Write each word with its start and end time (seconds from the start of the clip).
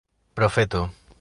profeto 0.35 0.89